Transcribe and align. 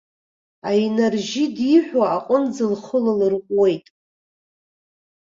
Аинар-жьи 0.69 1.45
диҳәо 1.55 2.03
аҟынӡа 2.15 2.65
лхы 2.71 2.97
лалырҟәуеит. 3.03 3.85